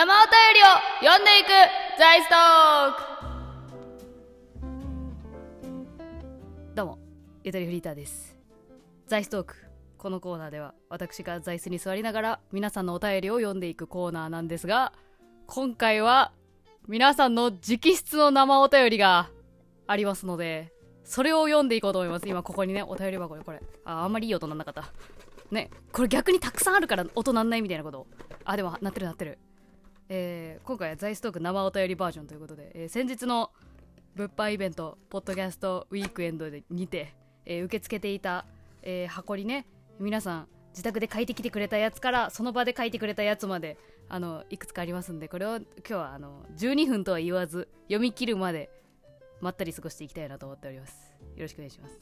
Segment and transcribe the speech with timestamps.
[0.00, 0.64] 生お便りを
[1.12, 1.48] 読んでいく
[1.98, 3.02] ザイストーク。
[6.74, 6.98] どうも
[7.44, 8.34] ゆとりフリーターです。
[9.08, 9.56] ザイストーク
[9.98, 14.94] このコーナーでは私が座椅子に座りながら皆さんのお便りを読んでいくコーナーなんですが
[15.46, 16.32] 今回は
[16.88, 19.28] 皆さんの直筆の生お便りが
[19.86, 20.72] ありますので
[21.04, 22.26] それを読んでいこうと思います。
[22.26, 23.60] 今ここにねお便り箱これ。
[23.84, 24.94] ああんまりいい音なんなかった。
[25.50, 28.06] ねこれ逆にたくさんあるから音なんないみたいなこと。
[28.46, 29.38] あでもなってるなってる。
[30.12, 33.52] えー今回はザイストーク生お便りバージョンということで、えー先日の
[34.16, 37.14] 物販イベントポッドキャストウィークエンドでにて、
[37.46, 38.44] えー受け付けていた、
[38.82, 39.66] えー箱にね
[40.00, 43.78] 皆さん自宅で書いてきてくれたやつからその場で書いてくれたやつまで
[44.08, 48.68] あのいくつかありますんでこれを今日はあの12分とは言わず読み切るまで
[49.40, 51.14] まったり過ごしていきたいなと思っております。
[51.36, 52.00] よろしくお願いします。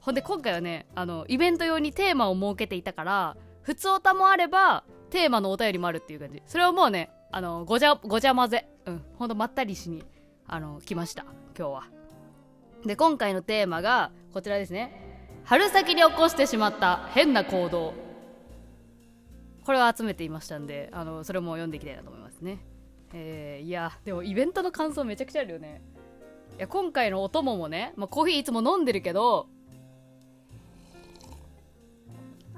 [0.00, 6.42] ほんで今回はねあのイベント用にテーマを設けていたから普通歌もあればテーマのお便りもあるっていう感じ。
[6.46, 8.66] それをもうねあのごちゃごちゃ混ぜ。
[8.86, 9.02] うん。
[9.16, 10.02] ほんとまったりしに
[10.46, 11.24] あの来ました。
[11.56, 11.82] 今日は。
[12.84, 15.08] で今回のテーマがこちらですね。
[15.44, 17.94] 春先に起こしてしまった変な行動。
[19.64, 22.64] これを集めていましたんであのそれも読んでいきたいなと思いますね。
[23.12, 25.82] えー、いやでもイベントの感想めちゃくちゃあるよね。
[26.56, 29.46] いや今回のお供もね、まあ、コーヒーいつも飲んでるけど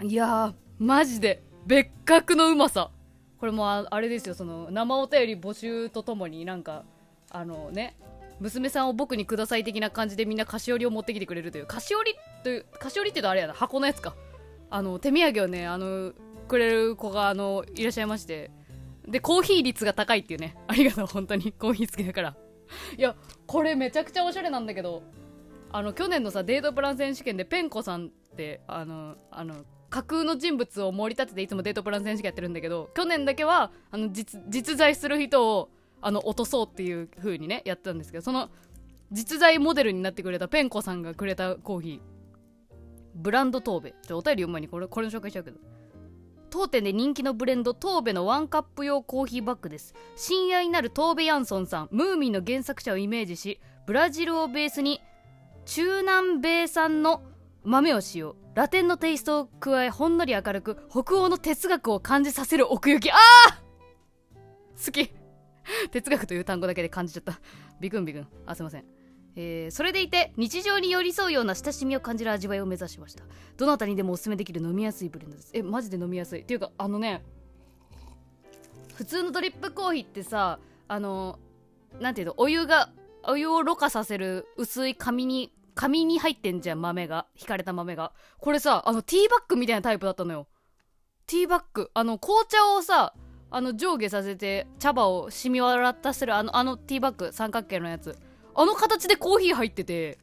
[0.03, 2.91] いやーマジで別格のうまさ。
[3.39, 6.85] これもああれですよその生お便り募集とともになんか
[7.29, 7.97] あのね
[8.39, 14.15] 娘さんを僕にください的な感じでみんな菓子折りを持ってきてくれるという菓子折りという菓子折りって言うとあれやな箱のやつか。
[14.71, 16.13] あの手土産をねあの
[16.47, 18.51] くれる子があのいらっしゃいまして。
[19.09, 20.57] でコーヒー率が高いっていうね。
[20.69, 21.51] ありがとう本当に。
[21.51, 22.37] コーヒー好きだから。
[22.97, 23.17] いや
[23.49, 25.03] これめちゃくちゃおしゃれなんだけど
[25.73, 35.69] あの去年のさデートプラン選手権でペンコさんってあのあの架空の人物を盛り立てていつもデートプラン選手権やってるんだけど去年だけはあの実実在する人を
[36.01, 38.49] あの落とそうっていう風にねやってたんですけどその
[39.13, 42.01] 実在モデルになってくれたペンコさんがくれたコーヒー。
[43.15, 43.95] ブランドトーベ。
[44.07, 45.59] ちょお便り読む前にこれこれの紹介しちゃうけど。
[46.49, 49.95] 当店で人気のブレンドトーベのワンカップ用コーヒーバッグです。
[50.17, 51.89] 親愛なるトーベ・ヤンソンさん。
[51.91, 55.03] ムーミンの原作者をイメージしブラジルをベースに
[55.67, 57.23] 中南米産の
[57.65, 58.37] 豆を使用。
[58.55, 65.11] ラテンのテイストを加えほんのり明るく北欧の哲学を感じさせる奥行きあー好き
[65.91, 67.41] 哲学という単語だけで感じちゃった
[67.81, 68.85] ビクンビクンあすいません
[69.37, 73.25] えーそれでいて日常に寄り添うような親しみを感じる味わいを目指しました
[73.57, 77.23] どなたにでもおすすめできる飲みやすいブレンドですえマジで飲みやすいっていうかあのね
[78.97, 80.59] 普通のドリップコーヒーってさ
[80.89, 81.39] あの
[82.01, 82.91] なんていうのお湯が
[83.23, 87.27] お湯をろ過させる薄い紙に紙に入ってんじゃん豆が。
[87.39, 88.13] 引かれた豆が。
[88.39, 90.47] これさあのティーバッグみたいなタイプだったのよ。
[91.27, 91.91] ティーバッグ。
[91.95, 93.15] あの紅茶をさ
[93.51, 97.33] あの上下させて茶葉を染み渡らせるあのあのティーバッグ。
[97.33, 98.19] 三角形のやつ。
[98.55, 100.19] あの形でコーヒー入ってて。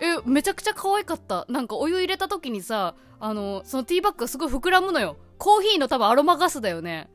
[0.00, 1.46] えめちゃくちゃ可愛かった。
[1.48, 5.16] なんかお湯入れた時にさあのそのティーバッグがすごい膨らむのよ。
[5.38, 7.10] コーヒーの多分アロマガスだよね。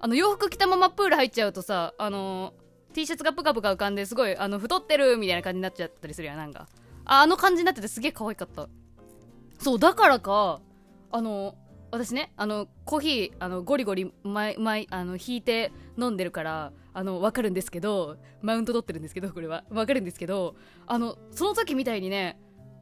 [0.00, 2.52] あの洋服着たままプール入っちゃうとさあの
[2.92, 6.68] T シャツがプカプカ浮かんですごいあの太ってるみたいな感じになっちゃったりするやんなんか。
[7.06, 8.68] あの感じになっててすげえ可愛かった。
[9.58, 10.60] そうだからか
[11.12, 11.54] あの
[11.90, 19.64] 私ねあのコーヒーあのゴリゴリ前前あの引いて飲んでるからあの分かるんですけどマウント取ってるんですけどこれは。
[19.70, 20.56] 分かるんですけど
[20.86, 22.38] あのその時みたいにね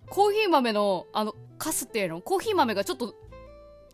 [0.09, 2.21] コーヒー豆のあのカスっていうの？
[2.21, 3.15] コーヒー豆がちょっと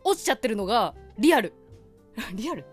[0.03, 1.53] 落ちちゃってるのがリアル。
[2.33, 2.65] リアル？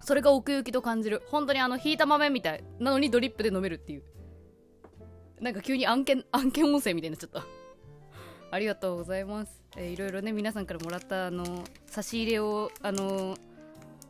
[0.00, 1.22] それが奥行きと感じる。
[1.28, 2.64] 本当にあの引いた豆みたい。
[2.78, 4.02] なのにドリップで飲めるっていう。
[5.40, 7.46] なんか急に案件 案件音声みたいになっちゃった。
[8.50, 13.36] ありがとうございます、えーいろいろね皆さんからもらったあの差し入れをあの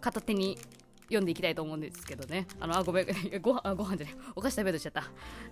[0.02, 0.58] 片手に
[1.04, 2.46] 読んでいきたいと思うんですけどね。
[2.60, 3.06] あのあごめん
[3.40, 4.16] ご飯あご飯じゃない。
[4.36, 5.02] お菓子食べようとしちゃった。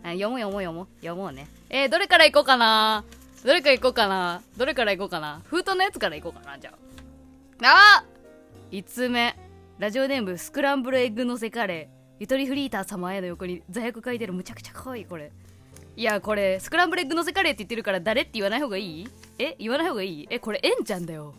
[0.03, 0.89] 読もう読もう読もう。
[1.01, 1.49] 読もうね。
[1.71, 3.05] えー、どれからいこうかな？
[3.45, 4.43] どれからいこうかな？
[4.57, 5.41] どれからいこうかな？
[5.47, 6.75] 封筒のやつからいこうかなじゃ
[7.63, 8.01] あ。
[8.01, 8.05] あ
[8.71, 9.37] 5つ目。
[9.79, 12.03] ラジオネームスクランブルエッグのせカレー。
[12.21, 14.33] ゆとりフリーター様への横に座薬書いてる。
[14.33, 15.33] むちゃくちゃ可愛いこれ。
[15.95, 19.09] いやこれスクランブルエッグのせカレーって言ってるから誰って言わない方がいい？
[19.39, 20.27] え言わない方がいい？
[20.31, 21.35] えこれエンちゃんだよ。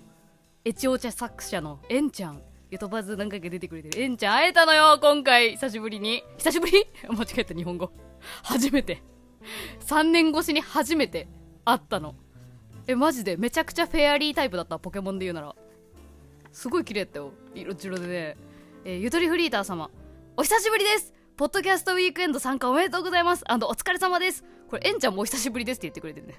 [0.64, 2.42] エチオチャ作者のエンちゃん。
[2.70, 4.02] ゆとばず何回か出てくれてる。
[4.02, 5.52] エンちゃん会えたのよ今回。
[5.54, 6.24] 久しぶりに。
[6.38, 6.86] 久しぶり？
[7.10, 7.92] 間違えた日本語。
[8.44, 9.02] 初めて。
[9.82, 11.28] 3年越しに初めて
[11.66, 12.16] 会ったの。
[12.88, 13.38] えマジで？
[13.38, 15.56] めちゃくちゃフェアリータイプだったポケモンで言うなら。
[16.52, 17.32] すごい綺麗だったよ。
[17.56, 18.38] 色白でね、
[18.86, 19.90] えゆとりフリーター様。
[20.38, 23.44] お久しぶりですポッドキャストウィークエンド参加おめでとうございます。
[23.50, 24.44] お疲れ様です。
[24.70, 26.36] これエンちゃんもお久しぶりですって言ってくれてるね。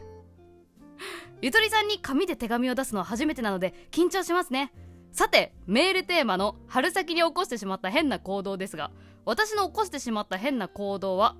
[1.42, 4.72] ゆとりさんに紙で手紙を出すのは初めてなので緊張しますね。
[5.10, 8.92] さてメールテーマの春先に起こしてしまった変な行動ですが
[9.24, 11.36] 私の起こしてしまった変な行動は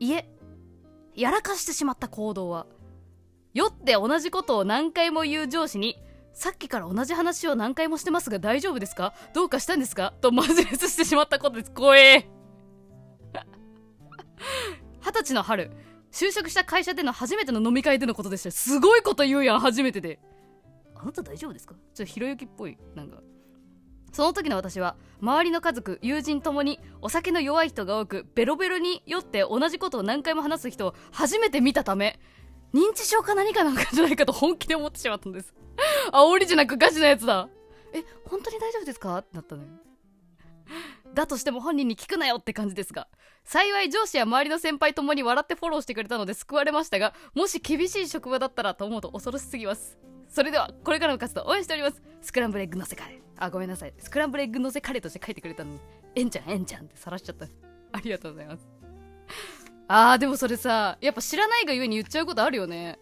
[0.00, 0.28] いえ
[1.14, 2.66] やらかしてしまった行動は
[3.54, 5.96] 酔って同じことを何回も言う上司に
[6.32, 9.12] さっきから同じ話を何回もしてますが大丈夫ですか？
[9.32, 10.12] どうかしたんですか？
[10.20, 11.72] とマジレスしてしまったことです。
[11.72, 12.28] 怖え。
[15.00, 15.70] 二十歳の春
[16.10, 20.18] 就職した会社での初めての飲み会でのことでしたすごいこと言うやん初めてで。
[20.94, 21.74] あなた大丈夫ですか？
[21.94, 23.18] ちょっとひろゆきっぽいなんか。
[24.10, 32.18] その時の私は周りの家族友人ともにお酒の弱い人が多くベロベロに酔って同じことを何回も話す人を初めて見たため
[32.74, 35.54] 認知症か何かなんかじゃないかと本気で思ってしまったんです。
[36.10, 37.48] 煽りじゃなくガチなやつだ。
[37.92, 39.18] え本当に大丈夫ですか？
[39.18, 39.68] ってなったのよ
[41.18, 43.08] だとしても本人に聞くなよって感じですが
[43.44, 49.98] 幸い上司や周りの先輩ともに笑ってフォローしてくれたので救われましたがもし厳しい職場だったらと思うと恐ろしすぎます。
[50.28, 52.00] それではこれからの活動応援しております。
[52.20, 53.20] スクランブルエッグの世界。
[53.36, 53.94] あごめんなさい。
[53.98, 55.80] スクランブルエッグのせカレーとして書いてくれたのに
[56.14, 57.46] えんちゃんえんちゃんって晒しちゃった。
[57.92, 58.68] ありがとうございます。
[59.88, 63.00] あーでもそれさやっぱ知らないがゆえに言っちゃうことあるよね。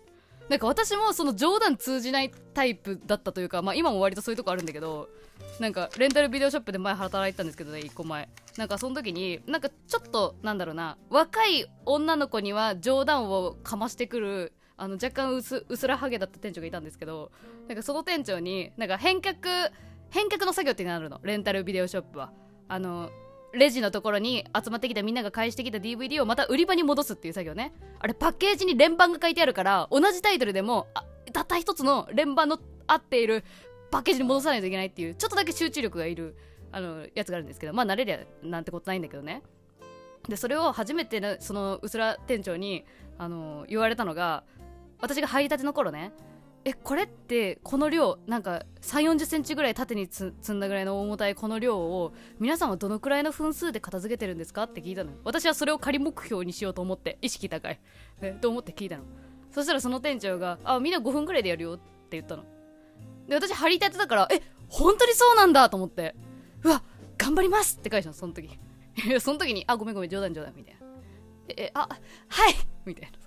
[0.49, 5.09] なんか私もその冗談通じないタイプだったというか、まあ、今も割とそういうとこあるんだけど
[5.61, 8.29] なんかレンタルビデオショップで前働いてたんですけどね1個前。
[8.57, 17.31] なんかその時になんかちょっとなんだろうな若い女の子には冗談をかましてくるあの若干うすうすらハゲだった店長がいたんですけど
[17.69, 19.37] なんかその店長になんか返却
[20.11, 22.33] 返却の作業ってなるのレンタルビデオショップは。
[22.69, 23.11] あの
[23.53, 27.73] レジのところに集まってきたみんなが返してきた DVD をまた売り場に戻すっていう作業ね。
[28.01, 30.89] あれパッケージに連番が書いてあるから同じタイトルでも
[31.33, 33.45] たった一つの連番の合っている
[33.91, 36.37] パッケージに戻さないといけないっていうちょっとだけ集中力がいる
[36.73, 39.43] あのやつがあるんですけどまあ慣れりゃなんてことないんだけどね。
[40.29, 42.85] でそれを初めてのそのうすら店長に
[43.17, 44.45] あの言われたのが
[45.01, 46.13] 私が入りたての頃ね
[46.65, 57.81] えこれってこの量なんか3 4 0センチぐらい縦に積んだぐらいの重たいこの量を皆さんはどのくらいの分数で片付けてるんですかって聞いたの私はそれを仮目標にしようと思って意識高い。
[58.21, 59.05] えと思って聞いたの。
[59.53, 61.83] そしたらその店長が「あみんな5分ぐらいでやるよ」って
[62.17, 62.45] 言ったの。
[63.29, 66.15] で私張り立てだからえ本当にそうなんだと思って。
[66.63, 66.83] うわ
[67.19, 68.59] 頑張りますって返したのその時。
[69.21, 70.81] その時に「あごめんごめん冗談冗談」みたいな。
[71.49, 71.89] えあ
[72.29, 73.19] はいみたいな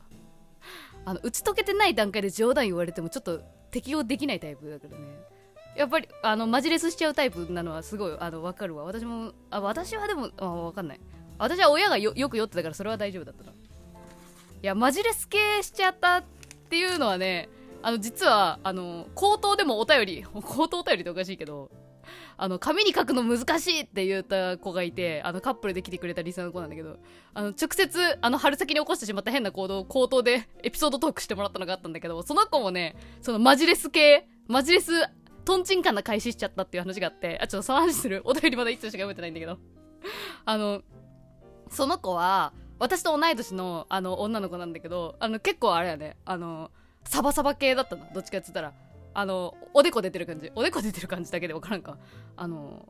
[1.05, 3.41] あの打ち解けてない段階で冗談言われてもちょっと
[3.71, 5.05] 適応できないタイプだからね。
[5.75, 8.83] やっぱりあのマジレスしちゃうタイプなのはすごいあの分かるわ。
[8.83, 10.99] 私もあ私はでもあ分かんない。
[11.37, 13.55] 私は親がよよく酔ってたからそれは大丈夫だったない
[14.61, 16.23] やマジレス系しちゃったっ
[16.69, 17.47] ていうのはね
[17.81, 21.71] あの実はあの口頭でもお便り 口頭お便りっておかしいけど
[22.37, 26.97] あの紙に書くの難しいって言った子がいてあのカップルで来てくれたリサの子なんだけど
[27.33, 34.91] あの直接あの春先に起こしてしまった変な行動を口頭でエピソードトークしてもらったのがあったんだけどその子もねそのマジレス系マジレス
[35.45, 38.21] トンチンカンな開始しちゃったっていう話があってあちょっとその話する？
[38.25, 39.57] お便りまだ一つしか読めてないんだけど。
[40.45, 40.81] あの
[41.69, 46.17] その子は私と同い年のあの女の子なんだけどあの結構あれやね。
[46.25, 46.71] あの
[47.09, 48.71] サバサバ系だったのどっちかっつったら。
[49.15, 50.51] あのおでこ出てる感じ。
[50.53, 51.97] おでこ出てる感じだけで分からんか。
[52.38, 52.88] あの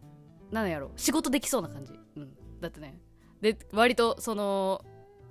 [0.51, 0.87] 何やろ。
[0.87, 1.93] う仕事できそうな感じ。
[2.17, 2.29] うん。
[2.59, 2.99] だってね。
[3.39, 4.83] で割とその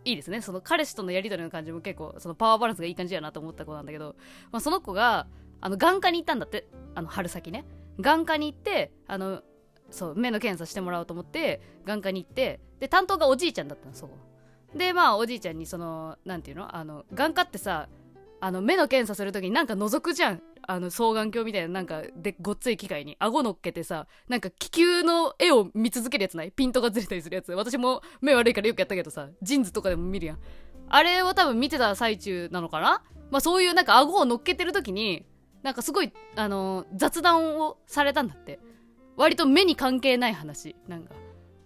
[0.07, 0.41] いいですね。
[0.41, 4.17] その彼氏とのやり取りの感じも結構そのパワーバランスがいい感じやなと思った子なんだけど、
[4.51, 5.27] まあ、その子が
[5.61, 6.67] あの眼科に行ったんだって。
[6.95, 7.67] あの春先ね。
[8.01, 9.43] 眼科に行ってあの
[9.91, 14.17] そう目の検査してもらおうと思って眼科に行ってで担当がおじいちゃんだったのそこ。
[14.75, 16.75] でまあおじいちゃんにそのなんていうの？
[16.75, 17.89] あの眼科ってさ
[18.41, 20.43] あの目の検査するときになんか覗くじゃん。
[20.71, 23.17] あの双眼鏡みたいななんかでごっつい機械に。
[23.19, 26.53] 顎乗っけてさなんか気球の絵を見続けるやつない？
[26.53, 27.53] ピントがずれたりするやつ。
[27.53, 30.39] 私も目悪いからよくやったけどさジーンズとかでも見るやん。
[30.89, 33.03] あれを多分見てた最中なのかな？
[33.31, 35.27] まあそういうなんか顎を乗っけてる時に
[35.63, 38.61] なんかすごいあの雑談をされたんだって。
[39.17, 40.77] 割と目に関係ない話。
[40.87, 41.13] なんか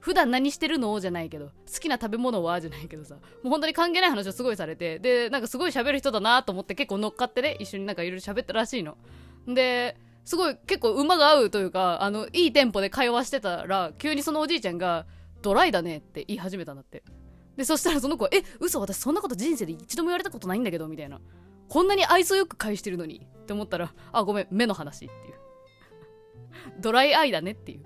[0.03, 0.99] 普段何してるの？
[0.99, 2.61] じゃないけど好きな食べ物は？
[2.61, 8.99] じゃないけどさもう本当に関係ない話をすごいされてでなんかすごい喋る人だなと思って結構乗っかってね一緒になんかいろいろ喋ったらしいの。
[9.47, 15.07] ですごい結構馬が合うというかあのいいテンポで会話してたら急にそのおじいちゃんが
[15.41, 17.05] ドライだねって言い始めたんだって。
[17.57, 21.21] でそしたらその子え嘘私そんなこと人生で一度も言われたことないんだけどみたいな。
[21.69, 25.35] こんなに愛想よく返してるのにって思ったらあごめん目の話っていう。
[26.81, 27.85] ドライアイだねっていう。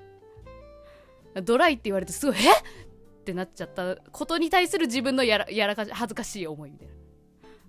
[1.43, 2.51] ドライって言われてすごいえ？
[2.51, 6.95] ってなっちゃったことに対する自分のやらやらかし恥ずかしい思いみたいな。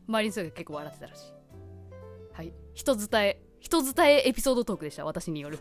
[0.07, 1.24] 周りの人が結構笑ってたらしい。
[2.33, 2.53] はい。
[2.74, 5.05] 人伝え人伝えエピソードトークでした。
[5.05, 5.59] 私による。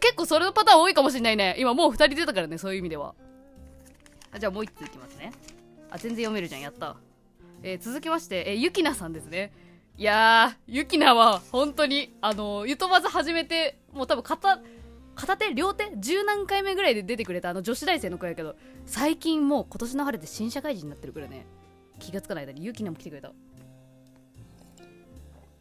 [0.00, 1.56] 結構それのパターン多いかもしれないね。
[1.58, 3.14] 今もう2人出たからねそういう意味では。
[4.32, 5.32] あじゃあもう1ついきますね。
[5.90, 6.60] あ全然読めるじゃん。
[6.60, 6.96] やった。
[7.62, 9.52] えー、続きまして、えー、ゆきなさんですね。
[9.96, 14.60] いやー、ゆきなは本当に、あの、ゆとまず始めてもう多分片
[15.14, 21.46] 片手両手十何回目ぐらいで出てくれたあの女子大生の子やけど最近もう今年の春で新社会人になってるからね。
[21.98, 23.32] 気がつかない間にゆきなも来てくれた。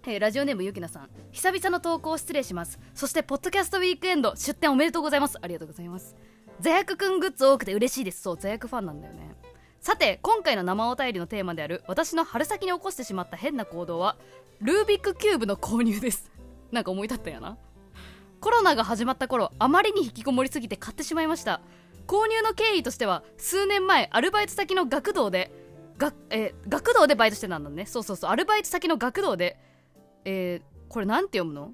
[0.08, 1.10] えーラジオネームゆきなさん。
[1.32, 2.80] 久々の投稿失礼します。
[2.96, 5.38] そしてポッドキャストウィークエンド出展おめでとうございます。
[5.40, 6.16] ありがとうございます。
[6.60, 8.22] 座薬くんグッズ多くて嬉しいです。
[8.22, 9.36] そう座薬ファンなんだよね。
[9.80, 14.16] さて今回の生お便りのテーマである私の春先に起こしてしまった変な行動は
[14.60, 16.32] ルービックキューブの購入です。
[16.72, 17.58] なんか思い立ったんやな。
[18.42, 21.62] コロナが始まった頃あまりに引きこもりすぎて買ってしまいました。
[22.08, 25.52] 購入の経緯としては数年前アルバイト先の学童で
[25.98, 27.86] が、えー学童でバイトしてたんだね。
[27.86, 29.58] そうそうそうアルバイト先の学童で
[30.26, 31.72] えーこれなんて読むの？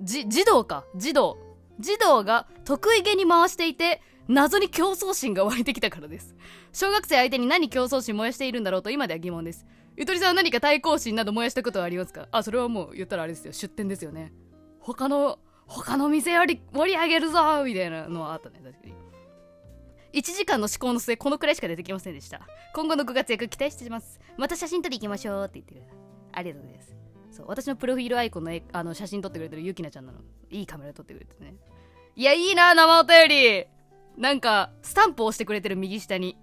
[0.00, 0.84] じ児童か。
[0.96, 1.36] 児童。
[1.80, 6.36] 児童が得意げに回していて謎に競争心が湧いてきたからです。
[6.72, 9.66] 小学生相手に何競争心燃やしているんだろうと今では疑問です。
[9.96, 12.28] ゆとりさんは何か対抗心など燃やしたことはありますか？
[12.30, 13.52] あそれはもう言ったらあれですよ。
[13.52, 14.32] 出店ですよね。
[14.78, 18.94] 他の他の店より盛り上げるぞみたいなのはあったね確かに。
[20.12, 22.42] 1時間の思考の末このくらいしか出てきませんでした。
[22.72, 24.20] 今後のご活躍期待してます。
[24.36, 25.94] また写真撮り行きましょうって言ってくれた
[26.38, 26.96] ありがとうございます。
[27.32, 30.20] そう私のプロフィールアイコンのあの写真撮ってくれてるゆきなちゃんなの。
[30.50, 31.56] いいカメラ撮ってくれてね。
[32.14, 33.66] いやいいな生お便り。
[34.16, 36.38] なんかスタンプを押してくれてる右下に。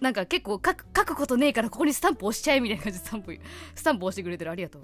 [0.00, 3.38] なんか結構書く書くことねえからここにスタンプ押しちゃえみたいな感じでスタンプ
[3.74, 4.50] スタンプ押してくれてる。
[4.50, 4.82] ありがとう。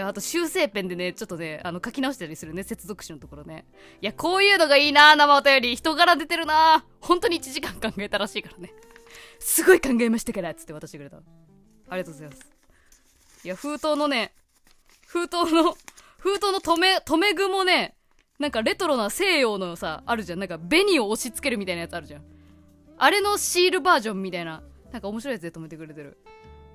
[0.00, 3.66] あと修正ペンでねちょっとねあの書き直したりするね接続詞のところね。
[4.00, 5.76] いやこういうのがいいな生お便り。
[5.76, 6.84] 人柄出てるな。
[7.00, 8.72] 本当に1時間考えたらしいからね。
[9.38, 11.20] すごい考えましたからつって渡してくれたあ
[11.96, 12.46] りがとうございます。
[13.44, 14.32] いや封筒のね
[15.06, 15.74] 封筒の
[16.18, 17.94] 封筒の留め留め具もね
[18.38, 20.38] なんかレトロな西洋のさあるじゃん。
[20.38, 22.22] なんか紅を押し付けるみたいなやつあるじゃん。
[22.98, 24.62] あれのシールバージョンみたいな
[24.92, 26.18] なんか面白いやつで止めてくれてる。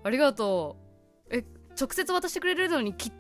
[0.04, 0.78] ありがと
[1.30, 1.36] う。
[1.36, 1.44] え
[1.80, 3.10] 直接渡してくれるのにき